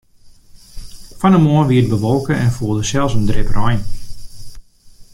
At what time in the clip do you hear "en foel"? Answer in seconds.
2.43-2.73